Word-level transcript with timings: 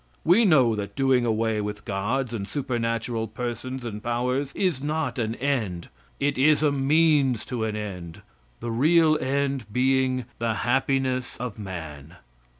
We 0.23 0.45
know 0.45 0.73
that 0.75 0.95
doing 0.95 1.27
away 1.27 1.61
with 1.61 1.85
gods 1.85 2.33
and 2.33 2.47
supernatural 2.47 3.27
persons 3.27 3.85
and 3.85 4.01
powers 4.01 4.51
is 4.55 4.81
not 4.81 5.19
an 5.19 5.35
end. 5.35 5.89
It 6.19 6.39
is 6.39 6.63
a 6.63 6.71
means 6.71 7.45
to 7.45 7.65
an 7.65 7.75
end; 7.75 8.23
the 8.61 8.71
real 8.71 9.15
end 9.21 9.65
being 9.71 10.25
the 10.39 10.55
happiness 10.65 11.37
of 11.37 11.59
man. 11.59 12.15